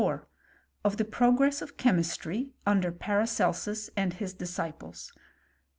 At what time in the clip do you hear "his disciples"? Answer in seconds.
4.15-5.13